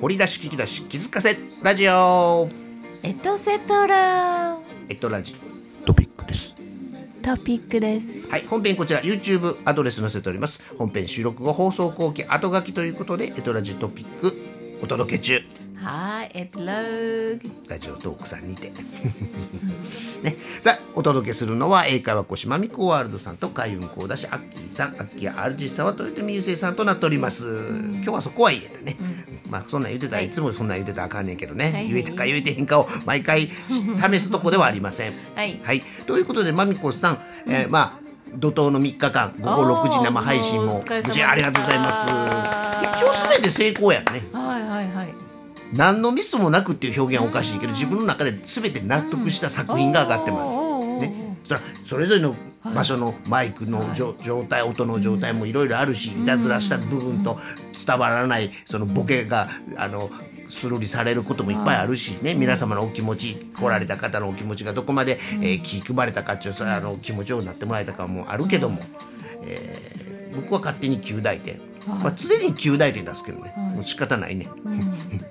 [0.00, 2.48] 掘り出し聞き出し気づかせラジオ。
[3.02, 4.56] エトセトラ。
[4.88, 5.34] エトラジ
[5.84, 6.54] トピックです。
[7.22, 8.30] トピックです。
[8.30, 10.62] はい本編こちら YouTube アドレス載せております。
[10.78, 14.32] 本編収録後放送後期後書きということでエトラジトピック
[14.80, 15.40] お届け中
[15.82, 17.50] はいエピローグ。
[17.68, 18.70] ラジオトークさんにて。
[20.22, 24.90] ね、さあお届けするのは英会話講師まみこワールドさんと海運講だしアッキーさん。
[24.90, 27.48] アッキーアルジさんは豊臣優生さんとなっております、
[27.94, 28.96] 今日はそこは言えたね、
[29.50, 30.30] まあそんなん言ってたらい。
[30.30, 31.88] つもそんなん言ってたらあかんねんけどね、はい。
[31.88, 35.12] 言えたか言えてへんかを毎回試すとこではありません。
[35.34, 35.60] はい。
[35.64, 37.18] はい、ということでまみこさん、
[37.48, 38.02] えーまあ
[38.34, 43.02] 怒涛の3日間午後6時生配信も無事ありがとうございます。
[43.02, 44.06] 一応全て成功やね。
[44.06, 44.41] はいはいはい
[45.72, 50.52] 何のミスもなくっていう表現はおかしいけど、自分の中で全て納得した作品が上がってます。
[51.00, 52.34] ね、そらそれぞれの
[52.74, 57.38] 場所のマイクのじょ、状態音の状態もいろいろあるし、いたずらした部分と
[57.86, 60.10] 伝わらないそのボケがあの
[60.48, 68.78] スルリされることもいっぱいあるしね、皆様のお気持ち来られた方のお気持ちがどこまで、えー気配まれたかっていうあの気持ちよなってもらえたかもあるけども、
[69.42, 74.46] えー僕は勝手に9大点、まあ、常に9大点出すけどね、もう仕方ないね、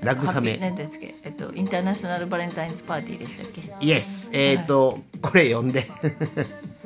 [0.02, 0.58] 慰め。
[0.58, 3.86] 何ですっけえっとインターナショナルバレンタインズパーティーでしたっけ？
[3.86, 5.88] イエスえっ、と、これ読んで。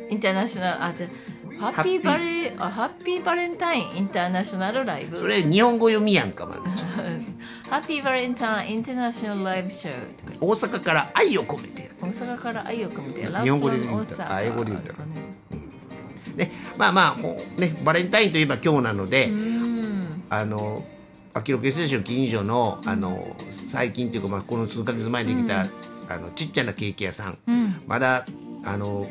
[0.09, 6.61] インターナショナルあじゃあハッピーバレあハッピーバレンタインインターナショナルライブそれ日本語読みやんかまみ
[7.69, 9.93] ハッピーバレンタインインターナショナルライブショー
[10.41, 14.93] 大阪から愛を込めて大阪から愛を込めて日本語で言ったあ英語で言った
[16.35, 19.54] ねまあまあねバレンタインといえば今日なのでうん
[20.29, 20.83] あの
[21.33, 23.35] アキロケステーション近所のあの
[23.67, 25.67] 最近っていうか、まあ、この数ヶ月前にできた、
[26.07, 27.75] あのちっちゃなケーキ屋さん、うん。
[27.87, 28.25] まだ
[28.63, 29.07] あの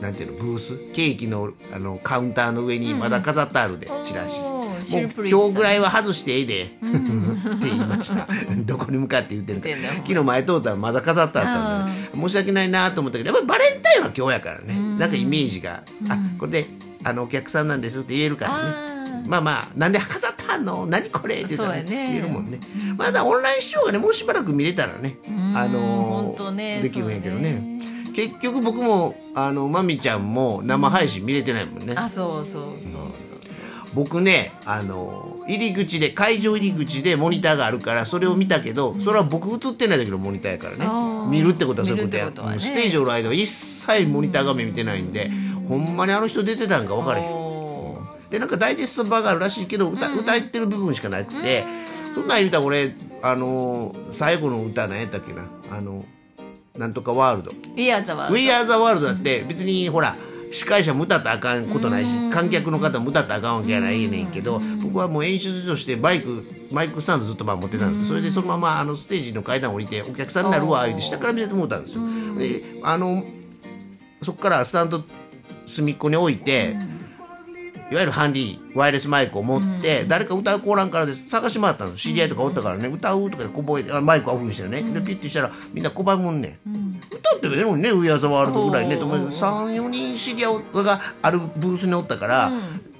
[0.00, 0.92] なんていうのブース？
[0.92, 4.40] ケーキのあのカウンターの上にまだ飾ってあるで、チラシ。
[4.40, 6.78] もう今日ぐらいは外してええで、って
[7.62, 8.26] 言いました。
[8.64, 9.68] どこに向かって言ってるか。
[9.96, 16.66] 昨日前通ったらまだ飾ってあったんで、ね、申し訳ないなと思ったけどやっぱりバレンタインは今日やからね、なんかイメージが、あこれで
[17.04, 18.97] あのお客さんなんですって言えるからね
[19.28, 22.58] まあまあなんで飾ってあんの何これって言ったね言えるもんね。
[22.96, 27.78] まだオンライン視聴がねもうしばらく見れたらねんあのほんとねできるんやけどね。
[28.14, 32.72] 結局僕もあのまみちゃんも生配信見れてないもんね、あそうそうそう
[33.94, 40.84] 僕ねあの入り口で会場入り口でモニターがあるからそれを見たけど、それは僕映ってないだけどモニターやからね。
[41.30, 42.26] 見るってことはそういうことや。
[42.26, 42.32] ね。
[42.58, 45.30] ステージおる間は一切モニター画面見てないんで、
[45.68, 47.37] ほんまにあの人出てたんか分からへん
[48.30, 51.64] でなんかダイジェスト版があるらしいけど歌,、歌ってる部分しかなくて、
[52.14, 55.46] そんなん言うたら俺あのー最後の歌何やったっけな。
[55.70, 56.04] あの
[56.76, 57.52] なんとかワールド。
[57.76, 60.14] We are the world We Are the World だって別にほら
[60.52, 72.02] 司会者も歌ったらあかんことないし観客の方も歌ったらあかんわけやないねんけど僕はもう演出としてバイクマイクスタンドずっとまあ持ってたんですけどそれでそのままあのステージの階段降りてお客さんになるわ言うて下から見せてもらったんですよ。
[72.38, 73.24] であの
[74.22, 75.02] そこからスタンド
[75.66, 76.76] 隅っこに置いて
[77.90, 92.52] いわゆるハンディワイヤレスマイクを持って、誰か歌うコーランからで探し回ったんです知り合いとかおったからね、歌うとかでこぼえマイクオフにしてね、でピッてしたらみんな拒むんねん、歌ってもええのにねウィアザワールドぐらいねと思う34人知り合いがあるブースにおったから、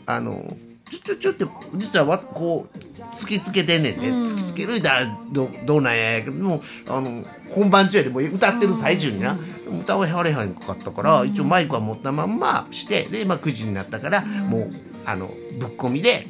[0.06, 0.42] あの
[0.90, 1.44] ちょちょちょって
[1.74, 2.78] 実はわこう
[3.16, 9.36] 突きつけてんねんって、突きつけるいたらどどうなんやけどもうあの本番中やでもう歌ってる最中にな、
[9.82, 14.72] 歌わはれへんかったから、一応マイクは持ったまんましてで、まあ、9時になったから、もう
[15.04, 15.28] あの
[15.58, 16.26] ぶっ込みで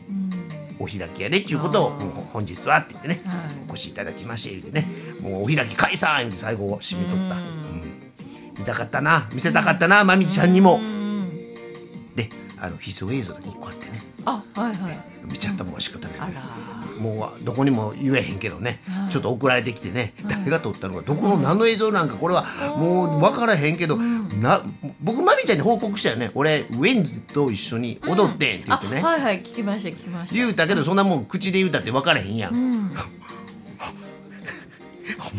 [0.79, 1.91] お開きやでっていうことを
[2.33, 3.37] 本日はって言ってね、はい。
[3.69, 4.87] お越しいただきまして言うてね
[5.21, 7.83] もうお開き解散言うて最後を締めとった、うん。
[8.59, 10.81] 見たかったな見せたかったなまみちゃんにも。
[12.15, 12.29] で
[12.61, 14.99] あの必須映像が1個あってねあはいはい。
[15.31, 16.33] 見ちゃったもんは仕方ない
[16.99, 18.81] もうどこにも言えへんけどね、
[19.11, 22.45] ちょっと送られてきてね、誰が撮ったのかどこの何の映像なんかこれは
[22.77, 24.63] もう分からへんけど、な
[25.01, 26.31] 僕まみちゃんに報告したよね。
[26.35, 29.43] 俺ウェンズと一緒に踊ってんって言ってね、あはいはい。
[29.43, 30.35] 聞きました聞きました。
[30.35, 32.91] 言うたけどそんなもん口で言うたって分からへんやん、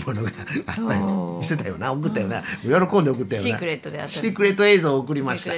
[0.06, 0.31] 本物が
[0.65, 1.38] あったよ。
[1.39, 1.91] 見せたよな。
[1.91, 2.69] 送ったよな、喜
[3.00, 3.47] んで送ったよな。
[3.47, 5.51] シークレットであったシークレット映像を送りました。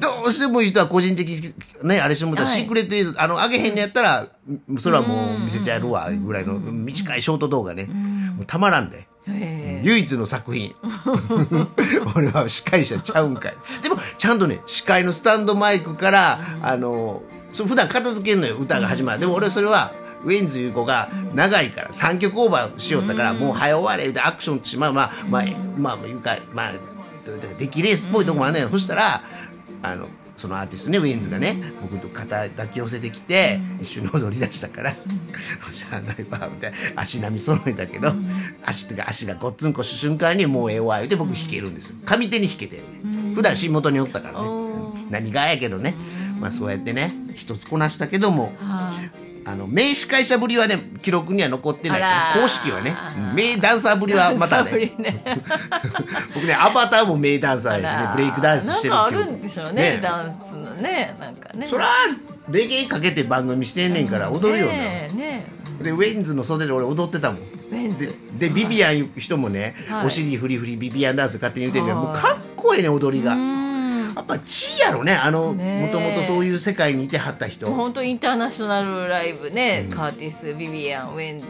[0.00, 2.60] どうしてもいい人は個人的ねあれしてもらったらはい。
[2.60, 4.28] シークレット映像、あのあげへんのやったら
[4.78, 7.86] それはもう見せちゃえるわぐらいの短いショート動画ね。
[8.36, 9.06] もうたまらんで。
[9.30, 10.74] へ唯一の作品。
[12.16, 13.56] 俺は司会者ちゃうんかい。
[13.82, 17.22] でもちゃんとね司会のスタンドマイクからあの
[17.52, 19.20] 普段片付けんのよ歌が始まる。
[19.20, 19.92] でも俺それは
[20.24, 25.44] ウェンズいう子が長いから3曲オーバーしよったからもう早終われ言うてアクションってしまあまあまあ
[25.78, 26.72] まあまあいうかまあ
[27.58, 28.68] 出来レースっぽいとこもあんねん。
[28.68, 29.22] そしたら
[29.82, 30.06] あの
[30.36, 34.92] そのアーティストねウェインズがね僕と肩抱き寄せてきて、一緒に踊り出したから
[35.72, 36.76] 「しゃあないわ」みたいな。
[36.94, 38.12] 足並み揃えたけど、
[38.64, 41.96] 足ってか足がごっつんこした瞬間にもうええわ言うて僕弾けるんですよ。
[42.04, 44.48] 上手に弾けてるね、普段新元におったからね、
[45.10, 45.94] 何がやけどね、
[46.40, 48.94] まあそうやってね一つこなしたけどもは
[49.24, 52.02] いあの名司会者ぶりはね記録には残ってない。
[52.02, 52.94] あら公式はね
[53.30, 54.92] うん名ダンサーぶりはまたね。
[54.98, 55.22] ね。
[56.34, 61.66] 僕ねアバターも名ダンサーやしねブレイクダンスしてるなんかあるんでしょうねダンスのねなんかね。
[61.66, 61.90] そら
[62.50, 65.46] レゲエかけて番組してんねんから踊るよな、ねえね
[65.82, 67.40] でウェインズの袖で俺踊ってたもん。
[67.72, 68.14] えウェンズ。
[68.36, 70.06] でビビアン人もね、はい。
[70.06, 72.06] お尻フリフリビビアンダンス勝手に言うてるけど、はい。
[72.06, 73.34] もうかっこいいね踊りが、
[74.28, 75.14] ぱ地位やろね。
[75.14, 77.66] あのねもともとそういう世界にいてはった人。
[77.72, 81.46] 本当インターナショナルライブね、カーティスビビアンウェンズ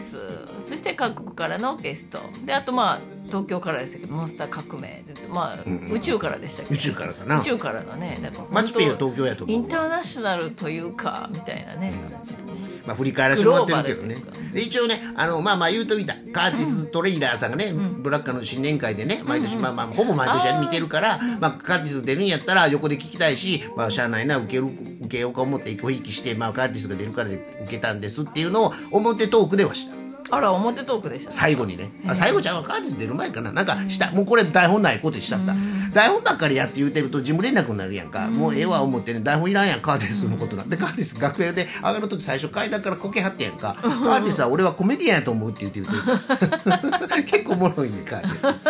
[0.68, 2.20] そして韓国からのゲスト。
[2.46, 5.18] であとまあ東京からでしたけどモンスター革命で。
[5.28, 5.58] まあ、
[5.92, 6.70] 宇宙からでしたけ？
[6.70, 7.40] ど宇宙からかな。
[7.40, 8.18] 宇宙からのね。
[8.22, 11.92] だからマチュペイは東京やとインターナショナルというかみたいなね。
[12.10, 14.16] 感じでねまあ、振り返らせてもらってるけどね。
[14.54, 16.14] 一応ねあのまあまあ言うとみた。
[16.32, 31.36] カーティス・トレイラーさんがね、ブラッカーの新年会でね毎年、まあまあほぼ毎年見てるから、まあ、カーティス出るんやったら横で聞きたいし、まあ、しゃあないな受ける受けようか思って一個引きして、まあ、カーティスが出るからで受けたんですっていうのを表トークではしたあら表トークでしたね。
[31.36, 31.90] 最後にね。
[32.06, 33.52] あ最後ちゃうわカーティス出る前かな。
[33.52, 34.10] なんかした。
[34.10, 35.54] もうこれ台本ないことしちゃった。
[35.94, 38.28] 台本ばっかりやって言うてると事務連絡になるやんか。
[38.28, 43.76] もうええわ思ってね台本いらんやんカーティスのことなんで カーティス楽屋で上がる時最初階段からこけはってやんか。
[43.80, 47.16] カーティスは俺はコメディアンやと思うって言って言って。
[47.16, 48.60] る 結構おもろいねカーティス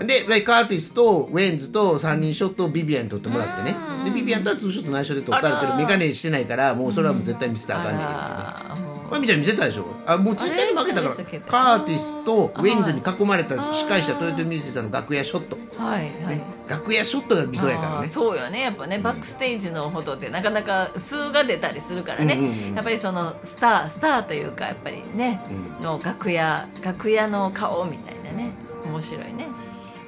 [0.06, 3.76] ででカーティスとウェンズと3人ショットをビビアンに撮ってもらってね。
[4.04, 9.86] でビビアンとはツーショット内緒で撮ったけどあらメガネしてないからもうそれはもう絶対見せたらあかんねんけどねまみちゃん見せたでしょ？
[10.06, 11.14] あもうツイッターに負けたから。
[11.14, 17.96] カーティスとウェインズに囲まれた司会者豊臣ミュージさんの楽屋ショット、はいはい、ね、楽屋ショットが美そうやからね。
[17.98, 18.60] あーそうよね。
[18.60, 22.74] やっぱねバックステージのほどでなかなか数が出たりするからね、うんうんうん。
[22.74, 25.40] やっぱりそのスタースターというかやっぱりね、
[25.82, 28.52] の楽屋楽屋の顔みたいなね。
[28.84, 29.48] 面白いね。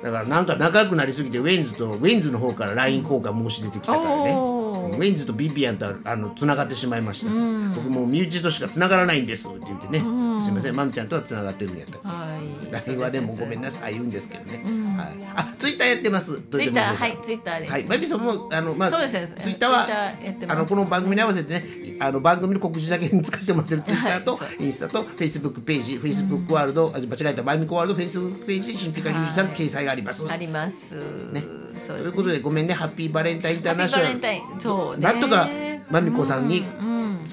[0.02, 4.32] だからなんか仲良くなりすぎてウェインズとウェインズの方から LINE 交換申し出てきたからね、
[4.88, 7.32] ウェインズとビビアンとはあのつながってしまいました、
[7.74, 9.98] 僕もう身内としかつながらないんですって言ってね、
[10.42, 12.52] すいませんまみちゃんとはつながってるんやったらはい。
[12.72, 14.62] LINE はでもごめんなさい言うんですけどね、
[14.96, 16.40] はい、あツイッターやってます。
[16.40, 19.26] ツイッターはいツツイッターで、はい、まゆみさんもあのまあそうですね。
[19.38, 19.88] ツイッターは
[20.48, 21.64] あのこの番組に合わせてね
[22.00, 30.96] あの番組の告知だけに使ってもらってるツイッターと、はインスタとフェイスブックページフェイスブックワールド、あ間違えたまゆみこワールドフェイスブックページ新ピカヒュージさん掲載があります、あります、
[31.98, 32.74] そということでごめんね。
[32.74, 35.02] ハッピーバレンタインインターナショナルそうね。
[35.02, 35.48] なんとか
[35.90, 36.64] まみこさんに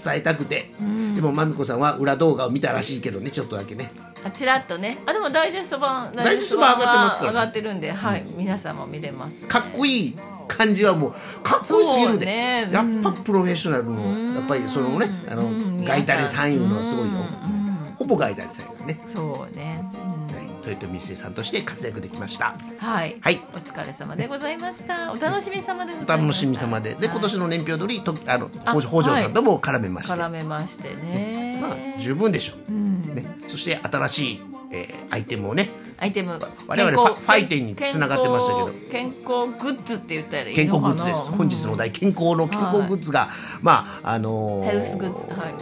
[0.04, 0.72] 伝えたくて、
[1.16, 3.92] でもまみこさんは裏動画を見たらしいけどねちょっとだけね。
[4.24, 4.98] あちらっとね。
[5.06, 7.32] あでもダイジェスト版ダイジェスト版上がってますから。
[7.32, 8.26] 上がってるんで、はい。
[8.36, 10.16] 皆さんも見れます、ね、かっこいい
[10.48, 12.70] 感じはもうかっこよすぎるで、ね。
[12.72, 15.86] やっぱプロフェッショナルのやっぱりそのねあのうん。
[15.86, 17.96] ガイタレさんいうのはすごいようん。
[17.96, 19.00] ほぼガイタレさんやからね。
[19.08, 20.19] そうね、うんはい
[20.66, 22.56] 豊臣秀さんとして活躍できました。
[22.78, 23.42] はい、はい。
[23.54, 25.12] お疲れ様でございました。
[25.12, 26.96] お楽しみ様でごお楽しみ様で。
[26.96, 33.16] で今年の年表通りとあのあ北条さんとも絡めまして、絡めましてね、まあ十分でしょう、うん。
[33.16, 34.42] ね、そして新しい、
[34.72, 35.70] えーアイテムをね。
[35.98, 36.40] アイテム。
[36.68, 38.72] 我々ファイテンに繋がってましたけど。
[38.92, 40.96] 健康グッズって言ったらいい健のかな。
[40.96, 41.38] 康グッズです。
[41.38, 43.30] 本日のお題健康の健康グッズが、
[43.62, 45.34] まああのーヘルスグッズ。
[45.34, 45.54] はい。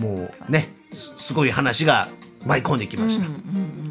[0.00, 2.08] もうねすすごい話が
[2.46, 3.26] 舞い込んできました、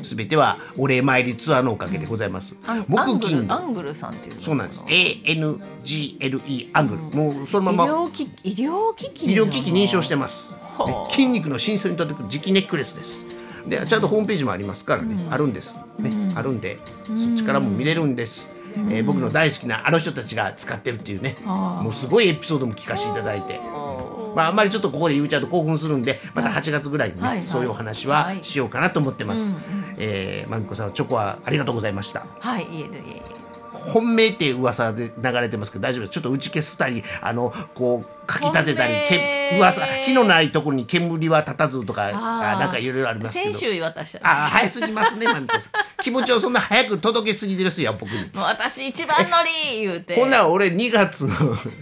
[0.04, 2.56] すべてはお礼参りツアーのおかげでございます、
[2.88, 4.82] 木金ルアングルさんっていうのそうなんです。
[4.82, 10.56] ANGLE アングル、もうその医まま療機器医療機器医療機器認証してます、
[11.12, 13.26] 筋肉の深層に届く磁気ネックレスです。
[13.68, 15.78] でちゃんとホームページもありますからね、あるんです。
[16.00, 18.50] ね、あるんでそっちからも見れるんです、
[18.90, 23.60] えー僕の大好きなあの人たちが使ってるっていうね、はあもうすごいエピソードも聞かせていただいて、
[24.36, 29.58] まあ、あんまりちょっとここで言うちゃうと興奮するんでまた8月ぐらいにね、そういうお話ははいしようかなと思ってます、
[30.04, 32.26] えーまみこさんチョコはありがとうございました。
[32.40, 33.22] はいいえいえいえ。
[33.72, 36.14] 本命って噂で流れてますけど大丈夫です。
[36.14, 43.52] ちょっと打ち消したりあのこうかき立てたりけ噂火のないところに煙は立たずとかあなんかいろいろありますけど。
[43.52, 45.72] 先週言わたしたあー早すぎますねまみこさん。
[46.02, 48.20] 気持ちをそんな早く届けすぎてるすよ僕に。
[48.34, 50.16] もう私一番乗り言うて。
[50.16, 51.36] ほんなら俺2月の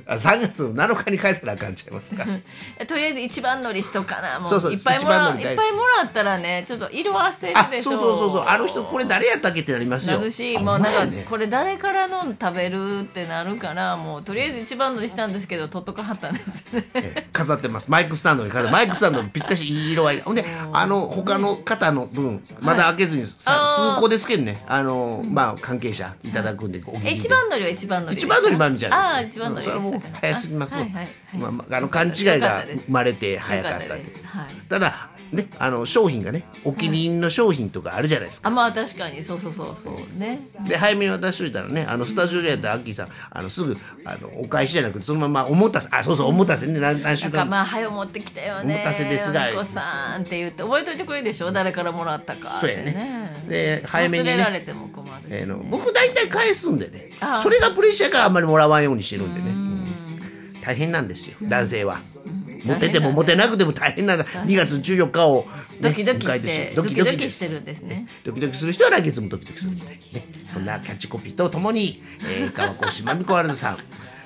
[0.08, 2.26] あ3月の7日に返さなあかんちゃいますか。
[2.88, 4.40] とりあえず一番乗りしとかな。
[4.40, 8.46] もういっぱいもらいっぱいもらったらねちょっと色あせるあでしょそうそうそうそう。
[8.48, 10.18] あの人これ誰やったっけってなりますよ。
[10.18, 11.26] なるしあもうなんかね。
[11.30, 17.90] これ誰からの食べるってなるからもうとりあえず一番乗りしたんですけど取っとかはったなんですねええ飾ってます。
[17.90, 18.72] マイクスタンドに飾る。
[18.72, 20.22] マイクスタンドにぴったしいい色合い。
[20.22, 24.64] ほんであの他の方の分まだ開けずにさ、あー数個ですけどね。
[24.68, 30.74] あの、まあ関係者いただくんでおえ聞き一番乗りは一番乗り一番乗りまみちゃんですああ一番乗りそれはもう早すぎます。
[30.74, 31.38] よ、はいはいはい。
[31.38, 34.26] まあまあ、あの勘違いが生まれて早かったんです。
[34.26, 34.48] はい。
[34.68, 39.22] ただねあの商品がねお気に入りの商品とかあるじゃないですか、あまあ確かに。
[39.24, 40.20] そうそうそうそう。
[40.20, 40.40] ね。
[40.68, 45.90] で早めに渡しといたらねあのスタジオでやったらアッキーさんあのすぐあのお返しじゃなくてそのままおもたせ。
[45.92, 46.80] あそうそうおもたせね。
[46.80, 47.46] 何何週間？
[47.46, 48.82] まあ早持ってきたよね。
[48.84, 51.52] お待たせですがお子さんって言って覚えといてくれるでしょ？
[51.52, 53.30] 誰からもらったかそうやね。
[53.48, 57.12] で早めにね忘れられても困るし、えーの僕大体返すんでね。
[57.22, 57.44] ああ。
[57.44, 59.50] それがプレッシャーからあんまりもらわんようにしてるんでね。
[59.50, 59.70] うん。
[60.62, 62.02] 大変なんですよ男性は
[62.64, 64.26] モテてもモテなくても大変なんだ。
[64.26, 65.46] 2月14日を、
[65.80, 68.08] ね、ドキドキしてしドキドキしてるんですね。
[68.24, 73.78] ドキドキする人は来月もドキドキするみたいなねそんなキャッチコピーとともに、えー、川越まみこワールドさん。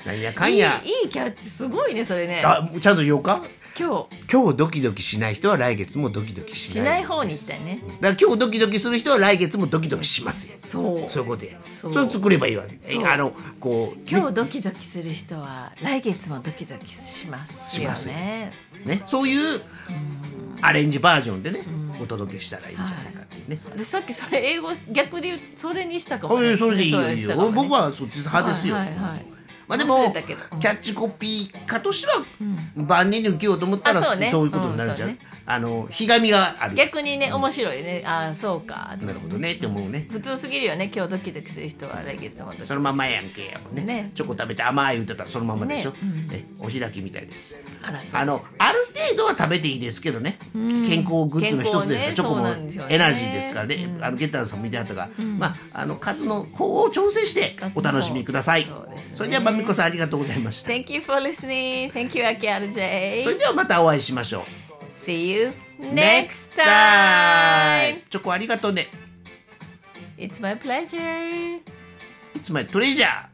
[0.05, 0.81] なんやかんや。
[0.83, 2.43] いいいいキャッチすごいねそれね。
[2.43, 3.43] あちゃんと言おうか？
[3.77, 4.31] 今日。
[4.31, 6.73] 今日ドキドキしない人は来月もドキドキしない。
[6.73, 7.79] しない方に行ったよね。
[8.01, 10.57] だから今日ドキドキする人は来月もドキドキしますよ。
[10.63, 11.09] そう。
[11.09, 11.57] そういうことや。
[11.81, 13.05] そそうれ作ればいいわけえそう。
[13.05, 17.77] あのこう今日ドキドキする人は来月もドキドキします。
[17.77, 18.51] よしますよね。
[18.85, 19.01] ね。
[19.07, 19.61] そういう
[20.61, 21.59] アレンジバージョンでね
[22.01, 23.57] お届けしたらいいんじゃないかっていうね。
[23.75, 27.29] でさっきそれ英語逆で言うそれにしたかもあいやそれでいいよいいよ。
[27.31, 27.55] そうしたかもね。
[27.55, 28.75] 僕はそっち派ですよ。
[28.75, 29.25] はいはいはい
[29.67, 32.21] まあでもキャッチコピー家としては
[32.75, 35.17] 万人に受けようと思ったらあそういうことになるじゃん。
[35.45, 36.75] あのひがみがある。
[36.75, 38.03] 逆にね面白いね。
[38.05, 38.95] ああそうか。
[39.01, 40.07] なるほどねって思うね。
[40.09, 40.91] 普通すぎるよね。
[40.93, 43.83] 今日ドキドキする人は来月もそのままやんけやもんね。
[43.83, 44.11] ね。
[44.15, 45.97] チョコ食べて甘い言うてたらそのままでしょ、ね。
[46.31, 47.61] えお開きみたいです。
[48.13, 48.79] あのある
[49.11, 52.47] 程度は食べていいですけどね、健康グッズの一つですから、チョコも
[52.89, 58.65] エナジーですからね、あのゲッターズさんも見てはったが、まああの数の方を調整してお楽しみください。
[59.15, 68.89] それではまみこさんありがとうございました Thank you for listening Thank you アキ RJ それではまたお会いしましょう See you next time チョコありがとうね
[70.17, 71.61] It's my pleasure
[72.35, 73.32] いつまでトレジャー